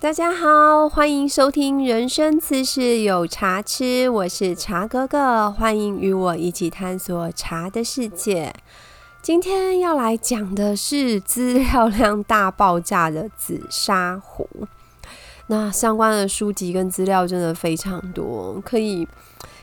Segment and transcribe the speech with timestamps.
[0.00, 8.54] 大家好，欢迎收听《人生此事有茶吃》，我是茶哥哥，欢迎与我一起探索茶的世界。
[9.20, 14.48] 今天要来讲的是资料量大爆炸的紫砂壶。
[15.48, 19.04] 那相关的书籍跟资料真的非常多，可以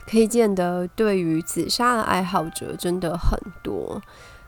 [0.06, 4.02] 可以见得对于紫砂的爱好者真的很多。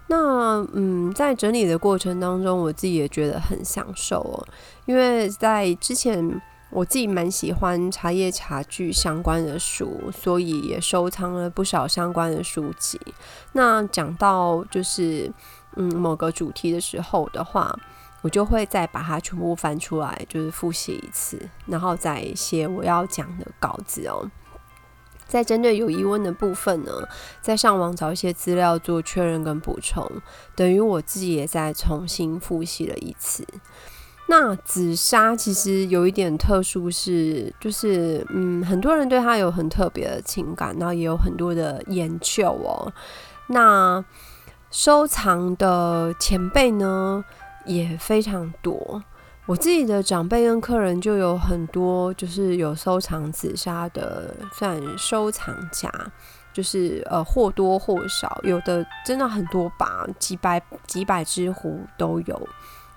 [0.08, 4.48] 那嗯，在整理的过程当中，我自己也觉得很享受哦，
[4.86, 13.00] 因为在之前我自己蛮喜欢茶叶茶具相关的书，所以也收藏了不少相关的书籍。
[13.54, 15.32] 那讲到就是
[15.76, 17.78] 嗯某个主题的时候的话，
[18.22, 24.30] 我就会再把它全部翻出来，就是复习一次，然后再写我要讲的稿子哦。
[25.28, 26.92] 在针对有疑问的部分呢，
[27.42, 30.10] 在上网找一些资料做确认跟补充，
[30.56, 33.46] 等于我自己也在重新复习了一次。
[34.30, 42.92] 那紫砂其实有一点特殊，是就是嗯，很多人对它有很特别的情感，然后也有很多的研究哦。
[43.48, 44.04] 那
[44.70, 47.24] 收藏的前辈呢
[47.66, 49.02] 也非常多。
[49.48, 55.90] 我自己的长辈跟客人就有很多，就是有收藏紫砂的，算收藏家，
[56.52, 62.48] 就是呃或多或少，有的真的很多把，几百几百只壶都有，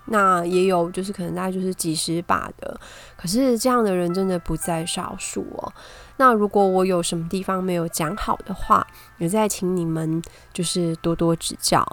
[0.06, 2.80] 那也有就是可能大概就是几十把的，
[3.16, 5.72] 可是这样的人真的不在少数哦。
[6.16, 8.84] 那如果我有什么地方没有讲好的话，
[9.18, 10.20] 也再请你们
[10.52, 11.86] 就是多多指教。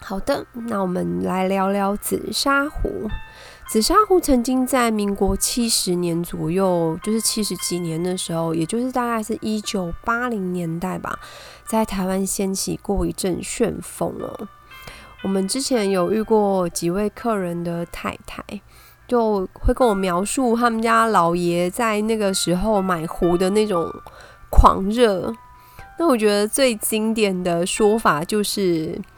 [0.00, 3.08] 好的，那我们来聊聊紫砂壶。
[3.68, 11.18] 紫砂壶曾经在民国七十年左右，就是七十几年的时候，也就是大概是一九八零年代吧，
[11.66, 14.48] 在台湾掀起过一阵旋风哦。
[15.22, 18.42] 我们之前有遇过几位客人的太太，
[19.06, 23.92] 就会跟我描述他们家老爷在那个时候买壶的那种
[24.48, 25.34] 狂热。
[25.98, 28.98] 那我觉得最经典的说法就是“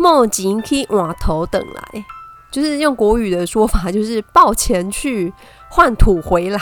[0.00, 2.04] 莫钱去换头等来”。
[2.50, 5.32] 就是用国语的说法，就是抱钱去
[5.68, 6.60] 换土回来。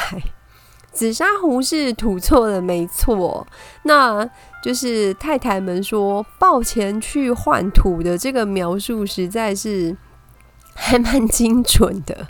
[0.93, 3.47] 紫砂壶是土错的，没错。
[3.85, 4.29] 那
[4.63, 9.97] 就是太太们说抱钱去换土的这个描述，实在是
[10.75, 12.27] 还蛮精准的。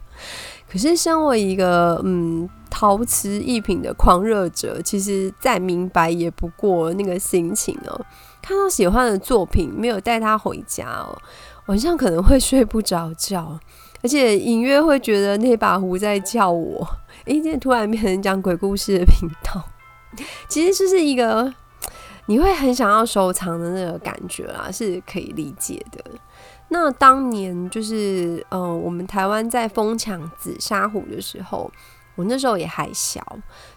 [0.71, 8.01] 可是，身为一个嗯陶瓷艺品的狂热者，其实再明白也不过那个心情哦。
[8.41, 11.17] 看到喜欢的作品，没有带他回家哦。
[11.67, 13.59] 晚上可能会睡不着觉，
[14.03, 16.87] 而且隐约会觉得那把壶在叫我。
[17.27, 19.63] 诶，今天突然变成讲鬼故事的频道，
[20.49, 21.53] 其实就是一个
[22.25, 26.03] 你会很想要收藏的那个感觉啦，是可以理解的。
[26.71, 31.71] 那当年就是嗯，我们台湾在疯抢紫砂壶的时候，
[32.19, 33.25] 我那时候也还小，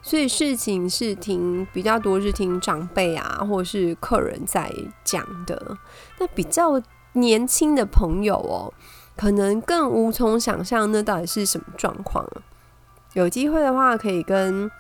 [0.02, 4.70] 所以事情是听比较多，是听长辈啊，或者是客人在
[5.06, 5.78] 讲的。
[6.20, 6.82] 那比较。
[7.14, 8.72] 年轻的朋友哦，
[9.18, 12.26] 可能更无从想象那到底是什么状况。
[13.12, 14.72] 有机会的话，可以跟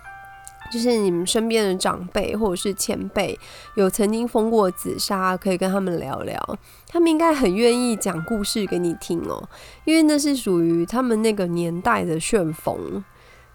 [0.71, 3.37] 就是你们身边的长辈或者是前辈，
[3.75, 6.41] 有曾经封过紫砂，可以跟他们聊聊，
[6.87, 9.49] 他们应该很愿意讲故事给你听哦，
[9.83, 13.03] 因为那是属于他们那个年代的旋风，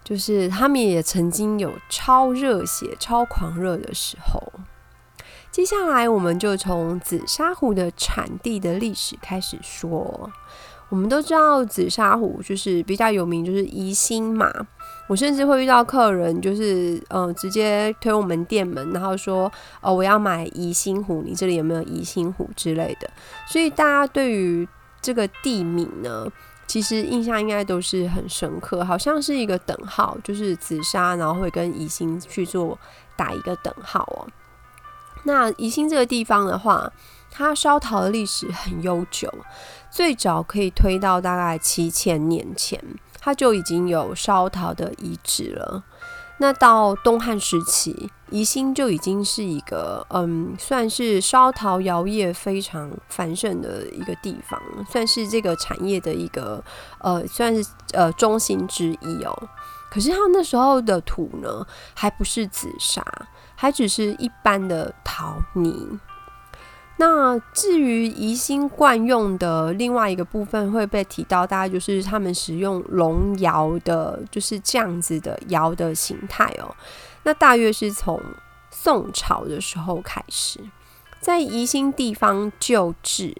[0.07, 4.41] 就是他们也曾经有超热血、超狂热的时候。
[5.51, 10.31] 接下来，我们就从紫砂壶的产地的历史开始说。
[10.87, 14.49] 我们都知道紫砂壶就是比较有名，就是宜兴嘛。
[15.09, 19.51] 我甚至会遇到客人，就是嗯，直接推我们店门，然后说
[19.83, 23.09] ：“哦，我要买宜兴壶，你这里有没有宜兴壶之类的？”
[23.45, 24.65] 所以大家对于
[25.01, 26.25] 这个地名呢，
[26.67, 32.77] 其实印象应该都是很深刻，好像是一个等号，就是紫砂，然后会跟宜兴去做
[33.15, 34.27] 打一个等号哦。
[35.23, 36.91] 那宜兴这个地方的话，
[37.31, 39.33] 它烧陶的历史很悠久，
[39.89, 42.83] 最早可以推到大概七千年前，
[43.19, 45.83] 它就已经有烧陶的遗址了。
[46.39, 56.63] 那到东汉时期，宜兴就已经是一个嗯，算是烧陶窑业非常繁盛的一个地方，算是这个产业的一个
[56.99, 59.49] 呃，算是呃中心之一哦。
[59.89, 63.03] 可是他那时候的土呢，还不是紫砂。
[63.59, 65.99] 还只是一般的陶泥。
[66.99, 76.75] 那至于宜兴惯用的另外一个部分会被提到，大概就是他们使用龙窑的，就是这样子的窑的形态哦。
[77.23, 78.19] 那大约是从
[78.71, 80.59] 宋朝的时候开始，
[81.19, 83.35] 在宜兴地方旧制，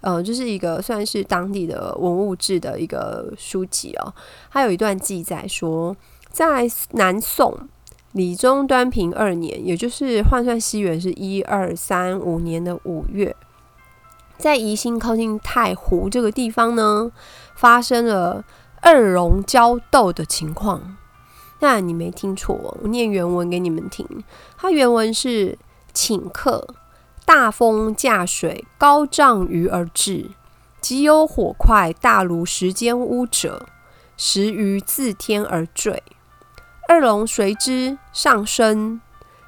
[0.00, 4.14] 呃，就是一个算是当地的文物志的一个书籍哦。
[4.50, 5.96] 它有一段记载说，
[6.30, 7.68] 在南宋
[8.12, 13.34] 李宗端平二年，也就是换算西元是一二三五年的五月，
[14.36, 17.10] 在宜兴靠近太湖这个地方呢，
[17.54, 18.44] 发生了
[18.82, 20.98] 二龙交斗的情况。
[21.60, 24.06] 那你没听错，我念原文给你们听。
[24.58, 25.56] 它原文是：
[25.94, 26.74] 请客，
[27.24, 30.32] 大风驾水，高涨鱼而至，
[30.82, 33.64] 即有火块大如石间屋者，
[34.18, 36.02] 石鱼自天而坠。
[36.88, 39.00] 二龙随之上升，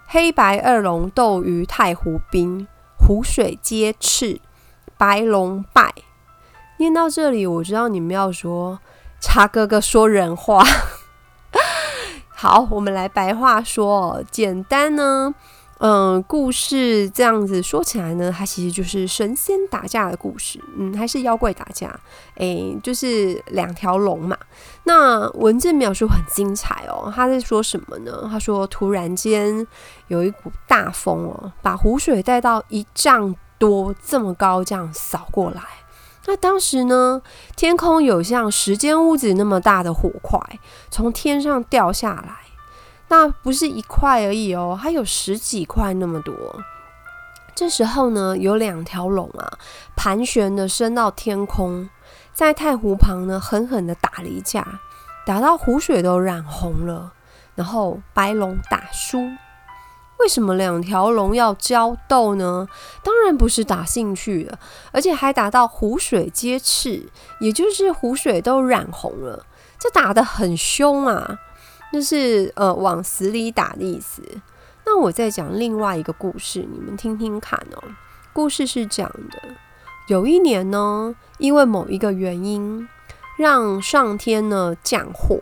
[0.06, 2.66] 黑白二龙斗于太湖滨，
[2.96, 4.40] 湖水皆赤，
[4.96, 5.92] 白龙败。
[6.78, 8.80] 念到这里，我知道你们要说
[9.20, 10.64] 茶哥哥说人话。
[12.30, 15.34] 好，我们来白话说，简单呢，
[15.78, 21.98] 嗯，故事这样子说起来呢，它其实就是神仙打架的故事，嗯，还是妖怪打架，
[22.36, 24.38] 诶，就是两条龙嘛。
[24.84, 28.28] 那文字描述很精彩哦，他在说什么呢？
[28.30, 29.66] 他说，突然间
[30.08, 35.62] 有一股大风哦，把湖水带到一丈多这么高，这样扫过来。
[36.26, 37.20] 那当时呢，
[37.56, 40.40] 天空有像十间屋子那么大的火块
[40.90, 42.43] 从天上掉下来，
[43.08, 46.34] 那不是一块而已哦，还有十几块那么多。
[47.54, 49.58] 这时候呢，有两条龙啊，
[49.94, 51.88] 盘旋的升到天空，
[52.32, 54.80] 在太湖旁呢，狠狠的打了一架，
[55.24, 57.12] 打到湖水都染红了，
[57.54, 59.30] 然后白龙打输。
[60.18, 62.66] 为什么两条龙要交斗呢？
[63.02, 64.58] 当然不是打兴趣的，
[64.90, 67.08] 而且还打到湖水皆赤，
[67.40, 69.44] 也就是湖水都染红了。
[69.78, 71.38] 这打得很凶啊，
[71.94, 74.20] 就是呃往死里打的意思。
[74.84, 77.80] 那我再讲另外一个故事，你们听听看哦。
[78.32, 79.40] 故事是这样的：
[80.08, 82.88] 有一年呢，因为某一个原因，
[83.36, 85.38] 让上天呢降火。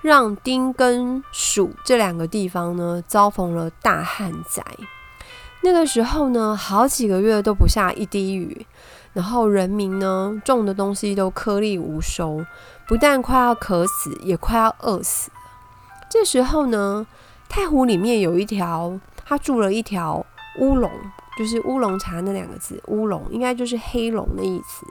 [0.00, 4.64] 让丁跟蜀这两个地方呢遭逢了大旱灾。
[5.60, 8.66] 那个时候呢，好几个月都不下一滴雨，
[9.12, 12.42] 然后人民呢种的东西都颗粒无收，
[12.88, 15.30] 不但快要渴死，也快要饿死。
[16.14, 17.04] 这时候呢，
[17.48, 20.24] 太湖里面有一条，他住了一条
[20.60, 20.88] 乌龙，
[21.36, 24.86] 就是乌龙茶那两个字，乌龙应该就是黑龙的意思。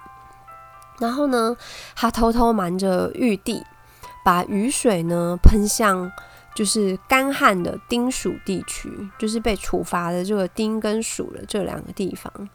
[1.00, 1.56] 然后呢，
[1.96, 3.64] 他偷偷瞒着玉帝。
[4.26, 6.10] 把雨水呢喷向
[6.56, 12.50] 就是干旱的丁蜀地区，就是被处罚的这个丁跟蜀的这两个地方。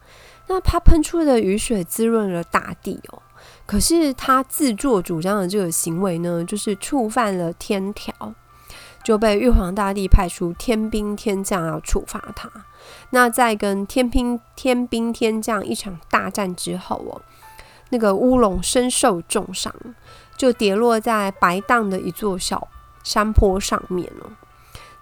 [0.46, 3.22] 那他喷出的雨水滋润了大地哦。
[3.66, 8.14] 可是他自作主张的这个行为呢，就是触犯了天条，
[9.02, 12.50] 就被玉皇大帝派出天兵天将要处罚他。
[13.10, 17.20] 那在跟天兵天兵天将一场大战之后哦，
[17.90, 19.74] 那个乌龙身受重伤。
[20.38, 22.68] 就跌落在白荡的一座小
[23.02, 24.30] 山坡上面了。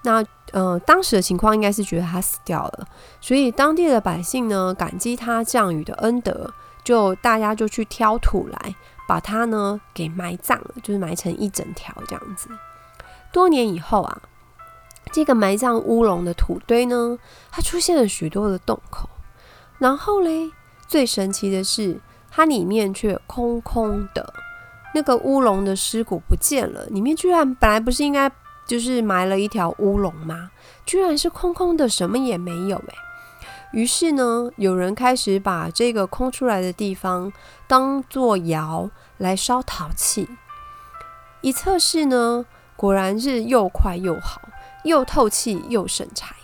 [0.03, 2.87] 那呃，当时的情况应该是觉得他死掉了，
[3.21, 6.51] 所以当地的百姓呢，感激他降雨的恩德，
[6.83, 8.75] 就大家就去挑土来
[9.07, 12.49] 把他呢给埋葬了，就是埋成一整条这样子。
[13.37, 14.23] 多年以后啊，
[15.13, 17.19] 这个埋葬乌龙的土堆呢，
[17.51, 19.11] 它出现了许多的洞口，
[19.77, 20.51] 然后嘞，
[20.89, 22.01] 最神奇的是，
[22.31, 24.33] 它里面却空空的。
[24.95, 28.33] 那个乌龙的尸骨不见了，里面居然本来不是应该
[28.67, 30.51] 就是埋了一条乌龙吗？
[30.87, 32.95] 居然是空空的，什么也没有诶。
[33.75, 37.31] 于是呢，有人开始把这个空出来的地方
[37.67, 38.89] 当做窑
[39.19, 40.27] 来烧陶器。
[41.43, 44.41] 一测试呢，果然是又快又好，
[44.85, 46.35] 又透气又省柴。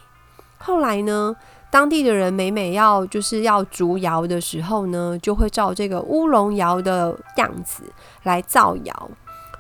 [0.58, 1.36] 后来呢？
[1.70, 7.84] 当地的人每每要就是要竹窑的时候呢，就会照这个乌龙窑的样子
[8.24, 9.10] 来造窑，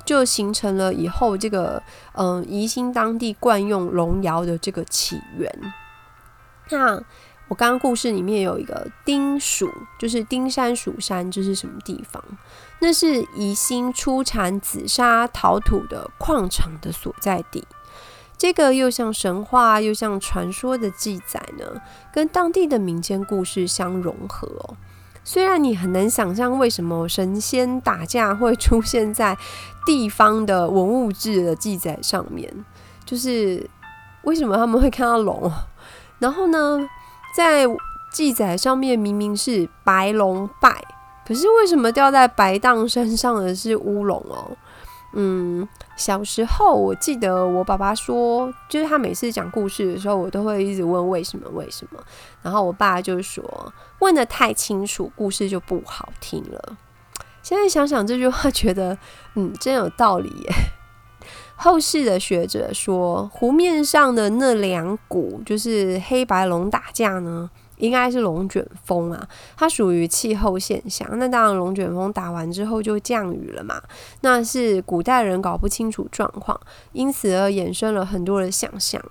[0.04, 5.50] 就形成了以后这个嗯宜兴当地惯用龙窑的这个起源。
[6.68, 7.02] 那
[7.48, 12.22] 我刚刚故事里面有一个丁蜀，就是丁山蜀山，这是什么地方？
[12.82, 17.64] 那是宜兴出产紫砂陶土的矿场的所在地。
[18.36, 21.80] 这个又像神话又像传说的记载呢，
[22.12, 24.74] 跟当地的民间故事相融合。
[25.22, 29.38] 虽然你很难想象为什么神仙打架会出现在
[29.86, 32.64] 地方的文物志的记载上面，
[33.04, 33.70] 就是
[34.24, 35.48] 为什么他们会看到龙？
[36.18, 36.80] 然后呢，
[37.36, 37.64] 在
[38.12, 40.84] 记载上面明明是白龙拜，
[41.32, 44.54] 可是为什么掉在白荡身上的是乌龙哦？
[45.14, 51.98] 嗯，小时候，我记得我爸爸说，就是他每次讲故事的时候，我都会一直问为什么为什么。
[52.42, 56.76] 然后我爸就说，问的太清楚，故事就不好听了。
[57.42, 58.98] 现在想想这句话，觉得
[59.34, 60.52] 嗯，真有道理耶。
[61.56, 67.48] 后世的学者说，湖面上的那两股就是黑白龙打架呢。
[67.82, 71.08] 应该是龙卷风啊，它属于气候现象。
[71.18, 73.82] 那当然，龙卷风打完之后就降雨了嘛。
[74.20, 76.60] 那是古代人搞不清楚状况，
[76.92, 79.02] 因此而衍生了很多的想象。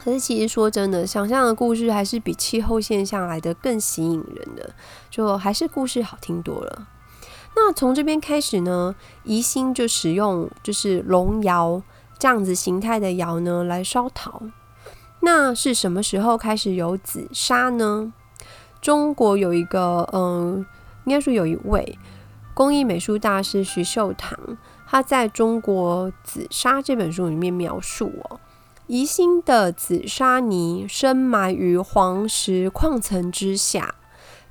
[0.00, 4.74] 可是其实说真的，想象的故事还是比气候现象来的更吸引人的，
[5.08, 6.88] 就还是故事好听多了。
[7.54, 11.80] 那从这边开始呢，宜兴就使用就是龙窑
[12.18, 14.42] 这样子形态的窑呢来烧陶。
[15.20, 18.12] 那是什么时候开始有紫砂呢？
[18.80, 20.64] 中国有一个，嗯，
[21.04, 21.98] 应该说有一位
[22.54, 24.38] 工艺美术大师徐秀堂，
[24.86, 28.40] 他在中国紫砂这本书里面描述哦，
[28.86, 33.94] 宜兴的紫砂泥深埋于黄石矿层之下，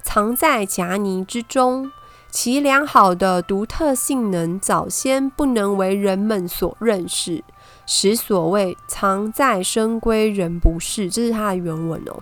[0.04, 1.92] 藏在夹泥之中，
[2.30, 7.44] 其良好的独特性能早先不能为人们所认识。
[7.92, 12.22] 使所谓藏在深闺人不识，这是他的原文哦。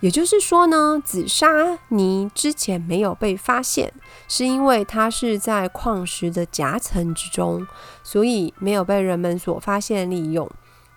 [0.00, 3.92] 也就是说呢，紫砂泥之前没有被发现，
[4.26, 7.66] 是因为它是在矿石的夹层之中，
[8.02, 10.50] 所以没有被人们所发现利用。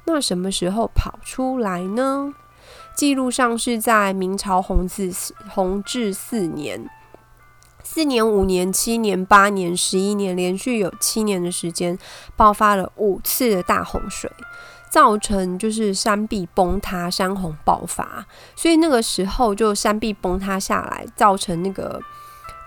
[0.05, 2.33] 那什么时候跑出来呢？
[2.95, 5.11] 记录上是在明朝弘治
[5.49, 6.89] 弘治四年。
[7.87, 11.97] 四年、五年、七年、八年、十一年，连续有七年的时间，
[12.35, 14.29] 爆发了五次的大洪水，
[14.89, 18.25] 造成就是山壁崩塌、山洪爆发，
[18.55, 22.01] 所以那个时候就山壁崩塌下来，造成那个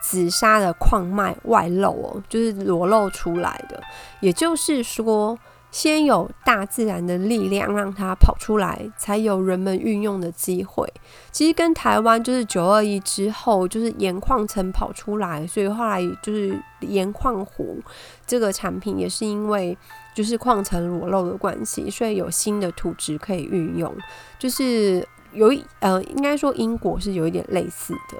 [0.00, 3.82] 紫砂的矿脉外露哦，就是裸露出来的，
[4.20, 5.38] 也就是说。
[5.70, 10.90] 先有大自然的力量让它跑出来，才有人们运用的机会。
[11.30, 17.80] 其实跟台湾就是九二一之后，就是盐矿层跑出来，所以后来就是盐矿湖
[18.26, 19.76] 这个产品也是因为
[20.14, 23.94] 就是矿层裸露的关系，所以有新的土质可以运用。
[24.38, 28.18] 就是有一呃，应该说因果是有一点类似的。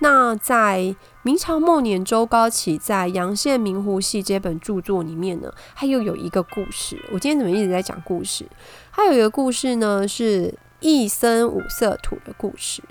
[0.00, 7.02] 那在明朝末年，周高启在《阳羡明湖系》这本著作里面呢，他又有一个故事。
[7.12, 8.46] 我今天怎么一直在讲故事？
[8.92, 12.82] 他有一个故事呢，是一僧五色土的故事。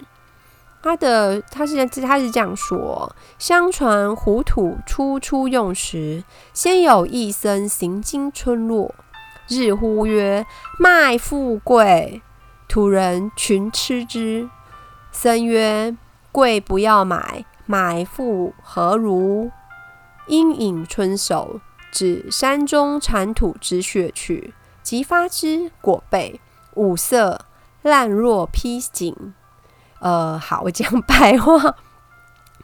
[0.81, 8.93] 他的他是他是这样说：相传胡土初初用时，先有一僧行经村落，
[9.47, 10.43] 日呼曰
[10.79, 12.23] ：“卖富贵！”
[12.67, 14.49] 土人群吃之。
[15.11, 15.95] 僧曰。
[16.35, 19.49] 贵不要买，买富何如？
[20.27, 21.61] 阴影春手，
[21.93, 26.41] 指山中产土之穴去，即发之果背
[26.73, 27.45] 五色，
[27.83, 29.15] 烂若披锦。
[29.99, 31.77] 呃，好，我讲白话。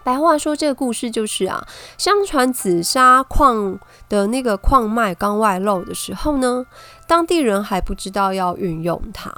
[0.04, 1.66] 白话说，这个故事就是啊，
[1.98, 6.66] 相传紫砂矿的那个矿脉刚外露的时候呢，
[7.08, 9.34] 当地人还不知道要运用它，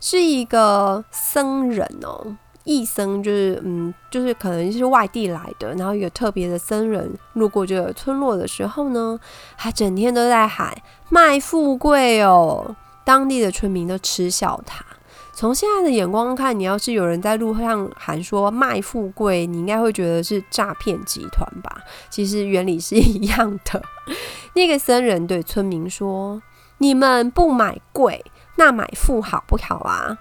[0.00, 2.38] 是一个僧人哦。
[2.64, 9.18] 义僧就是，嗯，就是可能是外地来的，然后有特别的僧人路过这个村落的时候呢，
[9.56, 10.74] 他整天都在喊
[11.10, 14.84] 卖富贵哦，当地的村民都嗤笑他。
[15.36, 21.82] 从现在的眼光看，你要是有人在路上喊说卖富贵，你应该会觉得是诈骗集团吧？
[22.08, 23.82] 其实原理是一样的。
[24.54, 26.40] 那个僧人对村民说
[26.78, 28.24] ：“你们不买贵，
[28.56, 30.16] 那买富好不好啊？”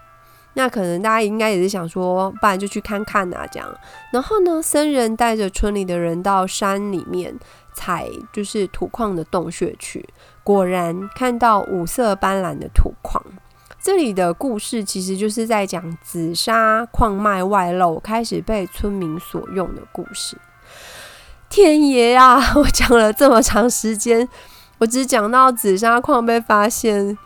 [0.56, 3.68] 那可能大家应该也是想说，不然就去看看啊，这样。
[4.12, 7.34] 然后呢，僧人带着村里的人到山里面
[7.74, 10.08] 采，就是土矿的洞穴去。
[10.44, 13.24] 果然看到五色斑斓的土矿。
[13.82, 20.38] 这里的故事其实就是在讲紫砂矿脉外露，开始被村民所用的故事。
[21.50, 22.40] 天爷啊！
[22.56, 24.30] 我讲了这么长时间，
[24.78, 27.18] 我只讲到紫砂矿被发现。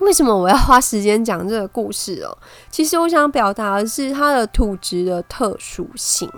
[0.00, 2.38] 为什么我要花时间讲这个故事哦？
[2.70, 6.30] 其实我想表达的是它的土质的特殊性，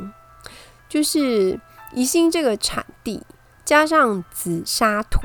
[0.88, 1.60] 就是
[1.92, 3.22] 宜兴这个产地
[3.64, 5.20] 加上紫砂土，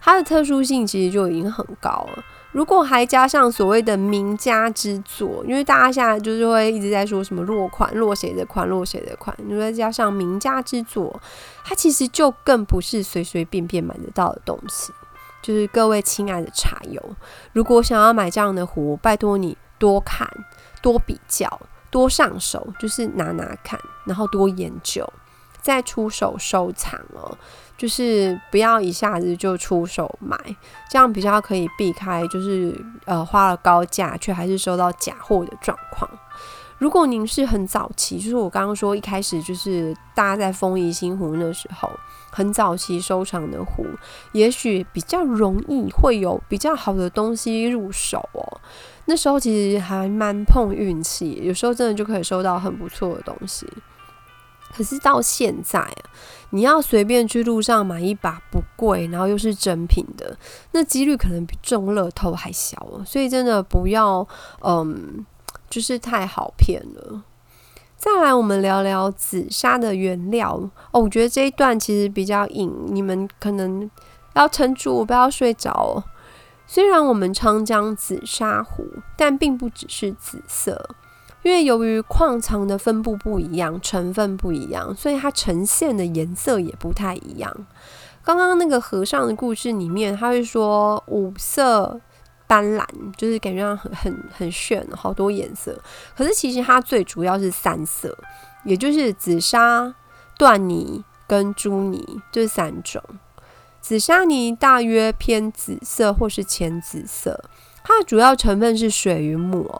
[0.00, 2.24] 它的特殊性其实就已经很高了。
[2.52, 11.20] 如果还加上所谓的名家之作，因为大家现在就是会一直在说什么落款落谁的款落谁的款，你再加上名家之作，
[11.64, 14.92] 它其实就更不是随随便便买得到的东西。
[15.42, 17.02] 就是各位亲爱的茶友，
[17.52, 20.28] 如果想要买这样的壶，拜托你多看、
[20.82, 25.10] 多比较、多上手，就是拿拿看，然后多研究。
[25.62, 27.36] 再出手收藏哦，
[27.76, 30.34] 就是不要一下子就出手买，
[30.88, 36.10] 这样比较可以避开就是呃花了高价却还是收到假货的状况。
[36.80, 41.90] 如果您是很早期，就是我刚刚说一开始就是大家在丰宜新湖那时候
[42.30, 43.84] 很早期收藏的壶，
[44.32, 48.60] 也许比较容易会有比较好的东西入手哦。
[49.04, 53.68] 那时候其实还蛮碰运气，有时候真的就可以收到很不错的东西。
[54.74, 56.02] 可是到现在啊，
[56.48, 60.34] 你要随便去路上买一把不贵，然后又是真品的，
[60.72, 63.04] 那几率可能比中乐透还小哦。
[63.04, 64.26] 所以真的不要
[64.62, 65.26] 嗯。
[65.70, 67.22] 就是太好骗了。
[67.96, 70.58] 再来，我们聊聊紫砂的原料
[70.90, 71.00] 哦。
[71.00, 73.88] 我觉得这一段其实比较硬，你们可能
[74.34, 76.02] 要撑住，不要睡着。
[76.66, 78.86] 虽然我们常讲紫砂壶，
[79.16, 80.88] 但并不只是紫色，
[81.42, 87.54] 因为由于矿藏的分布不一样，成分不一样，所以它呈现的颜色也不太一样。
[88.22, 92.00] 刚刚那个和尚的故事里面，他会说五色。
[92.50, 92.84] 斑斓
[93.16, 95.80] 就是感觉上很很很炫，好多颜色。
[96.16, 98.18] 可是其实它最主要是三色，
[98.64, 99.94] 也就是紫砂、
[100.36, 103.00] 缎泥跟朱泥这三种。
[103.80, 107.40] 紫砂泥大约偏紫色或是浅紫色，
[107.84, 109.70] 它的主要成分是水云母，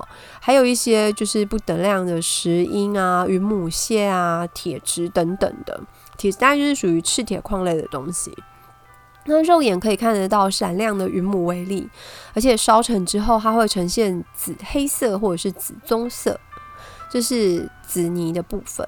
[0.41, 5.81] 还有一些就是不等量的石英啊、云母屑啊、铁质等等的。
[6.17, 8.33] 铁大概就是属于赤铁矿类的东西。
[9.27, 11.89] 那肉眼可以看得到闪亮的云母微粒，
[12.35, 16.41] 而且烧成之后，它会呈现紫黑色或者是紫棕色，
[17.11, 18.87] 这是紫泥的部分。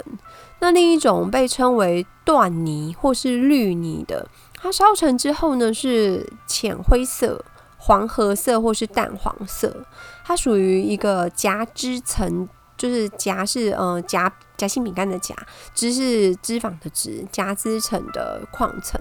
[0.59, 7.43] 那另一种被称为缎泥或是绿泥的，它烧成之后呢是浅灰色、
[7.77, 9.85] 黄褐色或是淡黄色，
[10.25, 15.35] 它属于一个夹脂层，就是夹是呃夹夹心饼干的夹，
[15.75, 18.99] 脂是脂肪的脂，夹脂层的矿层。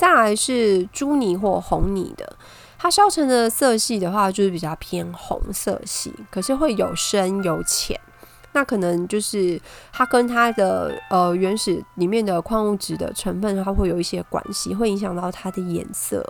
[0.00, 2.34] 再来是朱泥或红泥的，
[2.78, 8.00] 它烧成的色系的话，就是比较偏红色系，可是会有深有浅。
[8.52, 9.60] 那可能就是
[9.92, 16.24] 它跟它的呃原始里面的矿物质的成分，它会有一些关系，会影响到它的颜色。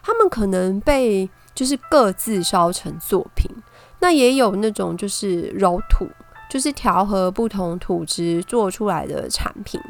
[0.00, 3.50] 它们可能被就是各自烧成作品，
[3.98, 6.06] 那也有那种就是揉土，
[6.48, 9.80] 就是调和不同土质做出来的产品。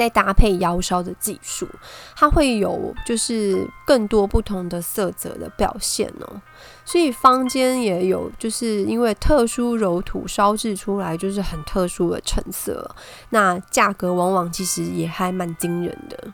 [0.00, 1.68] 再搭配窑烧的技术，
[2.16, 6.40] 它会有就是更多不同的色泽的表现哦。
[6.86, 12.96] 所以坊间也有就是因为特殊揉土烧制出来就是很特殊的成色，
[13.28, 16.32] 那价格往往其实也还蛮惊人的。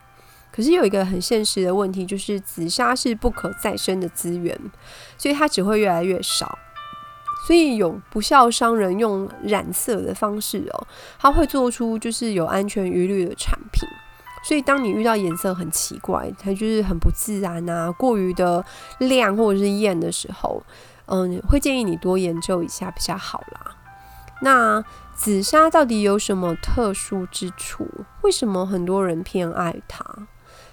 [0.52, 4.56] 可是有一个很现实的问题，就是紫砂是不可再生的资源，
[5.18, 6.56] 所以它只会越来越少。
[7.46, 13.88] 所以有不孝商人用染色的方式哦，他会做出就是有安全疑虑的产品。
[14.42, 18.64] 所以当你遇到颜色很奇怪，它就是很不自然啊，过于的
[18.98, 20.60] 亮或者是艳的时候，
[21.06, 23.76] 嗯，会建议你多研究一下比较好啦。
[24.42, 27.88] 那紫砂到底有什么特殊之处？
[28.22, 30.04] 为什么很多人偏爱它？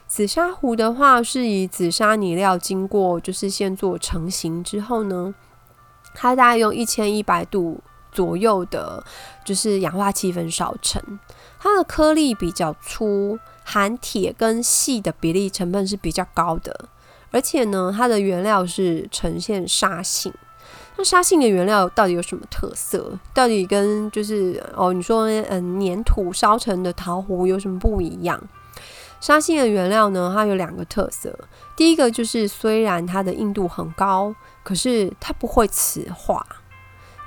[0.08, 5.34] 紫砂壶的话，是以紫砂泥料经过就是先做成型之后呢？
[6.14, 7.80] 它大概用一千一百度
[8.12, 9.04] 左右的，
[9.44, 11.02] 就是氧化气氛烧成。
[11.60, 16.90] 它的颗粒比较粗，含铁跟细的比例成分是比较高的。
[17.32, 20.32] 而且呢，它的原料是呈现沙性。
[20.96, 23.18] 那沙性的原料到底有什么特色？
[23.34, 28.40] 到底跟就是哦，你说嗯，粘土烧成的陶壶有什么不一样？
[29.20, 31.34] 沙性的原料呢，它有两个特色。
[31.76, 36.46] 第一个就是，虽然它的硬度很高，可是它不会磁化。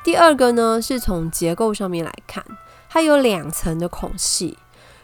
[0.03, 2.45] 第二个呢，是从结构上面来看，
[2.89, 4.57] 它有两层的孔隙。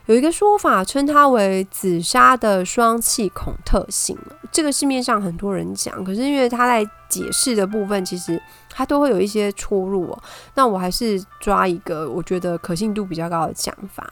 [0.06, 4.18] 有一个说法称它为紫砂的双气孔特性。
[4.50, 10.16] 这个市面上很多人讲，可是因为它在解释的部分，其实它都会有一些出入。
[10.54, 14.08] 那我还是抓一个我觉得可信度比较高的讲法。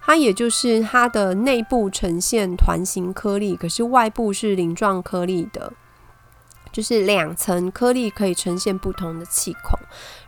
[0.00, 5.72] 它也就是它的内部呈现团形颗粒，可是外部是鳞状颗粒的，
[6.76, 9.78] 就是两层颗粒可以呈现不同的气孔，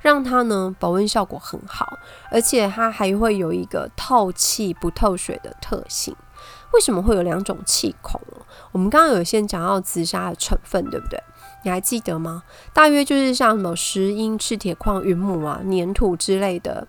[0.01, 1.99] 让它呢保温效果很好，
[2.31, 6.17] 而且它还会有一个透气不透水的特性。
[6.73, 8.19] 为什么会有两种气孔？
[8.73, 11.23] 我们刚刚有先讲到紫砂的成分，对不对？
[11.65, 12.45] 你还记得吗？
[12.73, 16.89] 大约就是像什么石英、赤铁矿、云母啊、粘土之类的，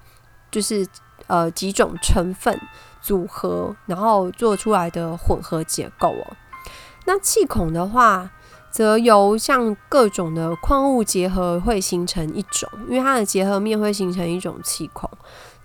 [0.50, 0.88] 就是。
[1.28, 2.60] 呃，几种成分
[3.04, 6.36] 组合，然后做出来的混合结构哦。
[7.06, 8.32] 那气孔的话，
[8.80, 15.10] 则由像各种的矿物结合会形成一种，因为它的结合面会形成一种气孔。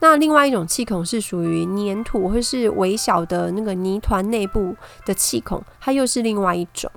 [0.01, 4.75] 那另外一种气孔是属于粘土或是微小的那个泥团内部
[5.07, 6.91] 的气孔，它又是另外一种。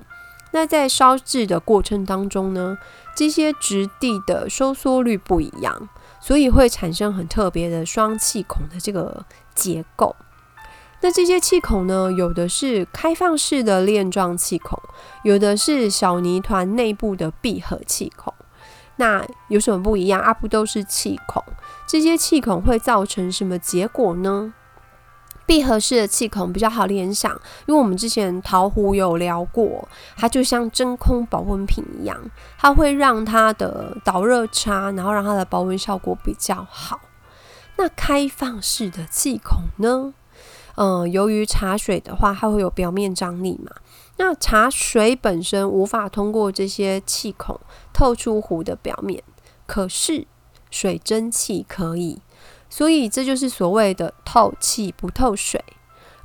[0.50, 2.76] 那在烧制的过程当中呢，
[3.14, 5.88] 这些质地的收缩率不一样，
[6.20, 10.16] 所以会产生很特别的双气孔的这个结构。
[11.00, 14.80] 那这些气孔呢，有的是开放式的链状气孔，
[15.22, 18.34] 有的是小泥团内部的闭合气孔。
[18.96, 20.34] 那有什么不一样啊？
[20.34, 21.40] 不都是气孔？
[21.86, 24.52] 这些气孔会造成什么结果呢？
[25.46, 27.32] 闭合式的气孔比较好联想，
[27.66, 32.20] 因为我们之前陶壶有聊过，它就像真空保温瓶一样，
[32.58, 37.00] 它会让它的导热差，然后让它的保温效果比较好。
[37.76, 40.12] 那开放式的气孔呢？
[40.80, 43.72] 嗯，由于茶水的话，它会有表面张力嘛，
[44.16, 47.58] 那茶水本身无法通过这些气孔
[47.92, 49.20] 透出壶的表面，
[49.66, 50.24] 可是
[50.70, 52.22] 水蒸气可以。
[52.70, 55.64] 所以这就是所谓的透气不透水，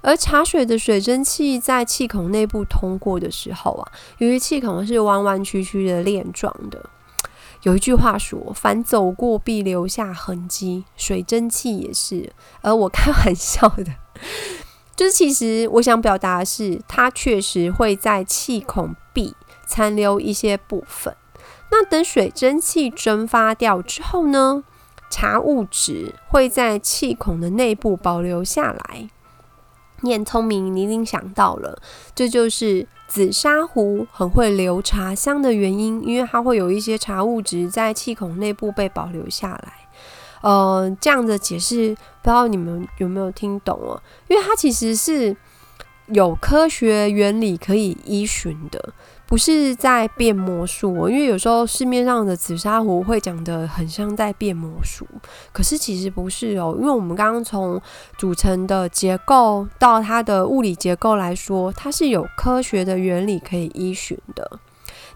[0.02, 6.90] 而茶水的水蒸气在气孔内部通过的时候啊，由于气孔是弯弯曲曲的链状的，
[7.64, 12.32] 有一句话说“凡走过必留下痕迹”，水蒸气也是。
[12.62, 13.86] 而我开玩笑的，
[14.96, 19.34] 就是其实我想表达的是，它确实会在气孔壁
[19.66, 21.16] 残留一些部分。
[21.72, 24.64] 那等水蒸气蒸发掉之后呢？
[25.10, 29.10] 茶物质会在气孔的内部保留下来。
[30.04, 31.82] 念聪明，你一定想到了，
[32.14, 39.74] 这就是紫砂壶很会留茶香的原因，因为它会有一些茶物质在气孔内部被保留下来。
[40.42, 44.02] 呃，这样的解释不知道你们有没有听懂哦？
[44.28, 45.36] 因为它其实是
[46.08, 48.94] 有科学原理可以依循的。
[49.26, 55.08] 不是在变魔术，因为有时候市面上的紫砂壶会讲的很像在变魔术，
[55.52, 56.76] 可是其实不是哦。
[56.78, 57.82] 因为我们刚刚从
[58.16, 64.60] 组成的结构到它的物理结构来说，它是有科学的原理可以依循的。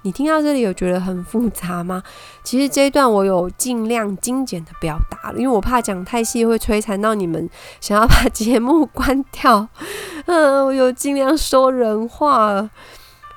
[0.03, 2.01] 你听到这里有觉得很复杂吗？
[2.43, 7.49] 其实这一段我有尽量精简的表达了，因为我怕讲太细会摧残到你们，
[7.81, 9.67] 想要把节目关掉。
[10.27, 12.69] 嗯，我有尽量说人话。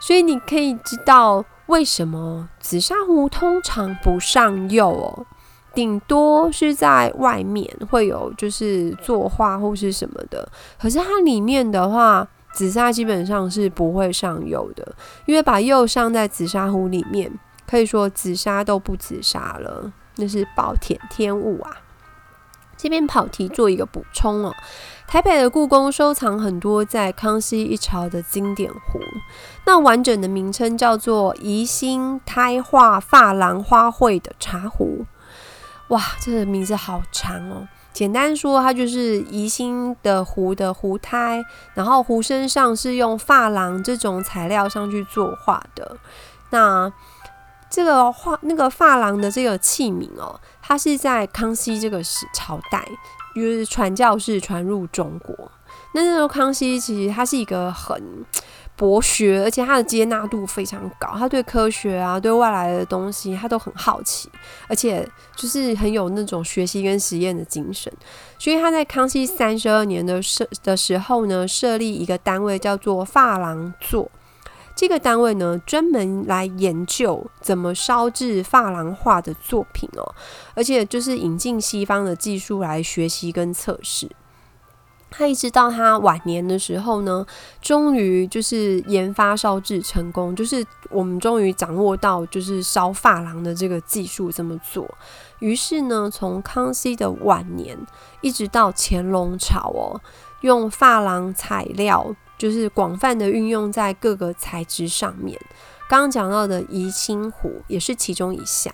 [0.02, 5.26] 所以你可以知道为什么紫砂壶通常不上釉哦，
[5.74, 10.50] 顶多是在外面会有就是作画或是什么的。
[10.80, 14.94] 可是它里面的话，紫砂基本上是不会上釉的，
[15.26, 17.30] 因为把釉上在紫砂壶里面，
[17.66, 21.70] 可以说紫砂都不紫砂了，那是暴殄天物啊。
[22.76, 24.54] 这边跑题做一个补充哦。
[25.06, 29.00] 台北的故宫收藏很多在康熙一朝的经典壶，
[29.66, 35.04] 那完整的名称叫做宜兴胎画珐琅花卉的茶壶。
[35.88, 37.68] 哇，这个名字好长哦！
[37.92, 41.42] 简单说，它就是宜兴的壶的壶胎，
[41.74, 45.96] 然后壶身上是用珐琅这种材料上去作画的。
[46.50, 46.92] 那
[47.68, 52.86] 这个画那个珐琅的这个器皿哦，它是在康熙这个时朝代。
[53.32, 55.34] 就是传教士传入中国，
[55.94, 57.96] 那那时候康熙其实他是一个很
[58.80, 64.30] 博学，而且他的接纳度非常高，他对科学啊，对外来的东西他都很好奇，
[64.68, 67.92] 而且就是很有那种学习跟实验的精神，
[68.38, 74.10] 所以他在康熙三十二年的设的时候呢，设立一个单位叫做珐琅座。
[74.74, 80.14] 这个单位呢，专门来研究怎么烧制珐琅画的作品哦，
[80.54, 84.08] 而且就是引进西方的技术来学习跟测试。
[85.10, 87.26] 他一直到他晚年的时候呢，
[87.60, 94.88] 终于就是研发烧制成功，就是我们终于掌握到就是烧珐琅的这个技术怎么做。
[95.40, 97.76] 于是呢，从康熙的晚年
[98.20, 100.00] 一直到乾隆朝哦，
[100.42, 102.14] 用珐琅材料。
[102.40, 105.38] 就是广泛的运用在各个材质上面。
[105.90, 108.72] 刚刚讲到的宜兴壶也是其中一项，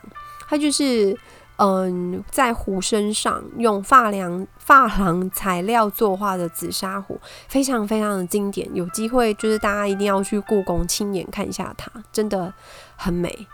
[0.48, 1.18] 它就是
[1.58, 8.68] 嗯，在壶身上用发梁发廊材料作画的紫砂壶，非常非常的经典。
[8.74, 12.52] 有机会就是大家一定要去故宫亲眼看一下它，真的
[12.96, 13.46] 很美。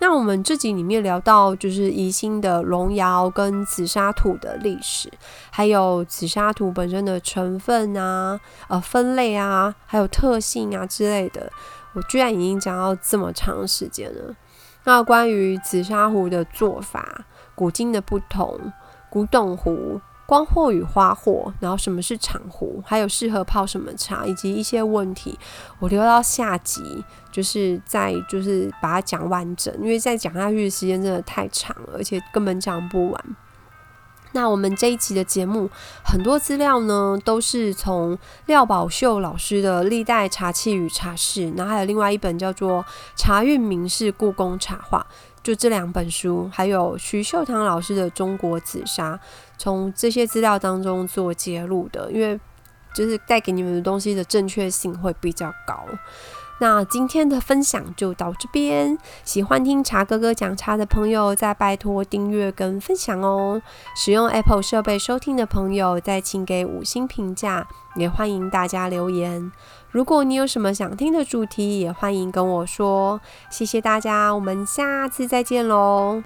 [0.00, 5.08] 那我们这集里面聊到，就是宜兴的龙窑跟紫砂土的历史，
[5.50, 8.38] 还有紫砂土本身的成分啊、
[8.68, 11.50] 呃分类啊，还有特性啊之类的，
[11.94, 14.34] 我居然已经讲到这么长时间了。
[14.82, 18.72] 那关于紫砂壶的做法、古今的不同、
[19.10, 20.00] 古董壶。
[20.26, 25.38] 光货与花货，然后什么是长壶，还有适合泡什么茶，以及一些问题，
[25.78, 33.24] 我留到下集，就是再就是把它讲完整，因为再讲下去的时间真的太长了，而且根本讲不完。
[34.32, 35.68] 那我们这一期的节目，
[36.02, 42.82] 很多资料呢都是从廖宝秀老师的《历代茶器与茶室》，然后还有另外一本叫做
[43.14, 45.06] 《茶韵名士故宫茶话》，
[45.44, 49.14] 就这两本书，还有徐秀堂老师的《中国紫砂》，
[49.58, 52.40] 从这些资料当中做揭露的，因为
[52.94, 55.84] 就是带给你们的东西的正确性会比较高。
[56.64, 63.60] 那今天的分享就到这边，喜欢听茶哥哥讲茶的朋友，再拜托订阅跟分享哦。
[63.94, 69.52] 使用 Apple 设备收听的朋友，再请给五星评价，也欢迎大家留言。
[69.90, 73.20] 如果你有什么想听的主题，也欢迎跟我说。
[73.50, 76.22] 谢谢大家，我们下次再见喽。